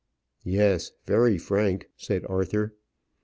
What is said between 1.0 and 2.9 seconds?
very frank," said Arthur.